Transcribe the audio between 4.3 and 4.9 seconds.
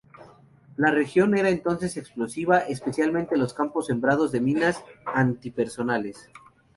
de minas